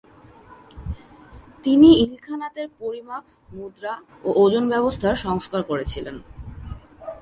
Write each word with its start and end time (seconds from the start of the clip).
তিনি 1.63 1.89
ইলখানাতের 2.03 2.67
পরিমাপ, 2.79 3.23
মুদ্রা 3.49 3.93
ও 4.23 4.29
ওজন 4.43 4.63
ব্যবস্থার 4.69 5.15
সংস্কার 5.25 5.61
করেছিলেন। 5.63 6.15